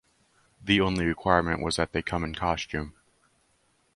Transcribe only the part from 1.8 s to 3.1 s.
come in costume.